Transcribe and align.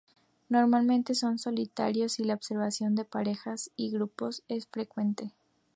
Normalmente 0.49 1.13
son 1.13 1.37
solitarios 1.37 2.19
y 2.19 2.23
la 2.23 2.33
observación 2.33 2.95
de 2.95 3.05
parejas 3.05 3.69
y 3.75 3.91
grupos 3.91 4.41
es 4.47 4.63
infrecuente. 4.65 5.35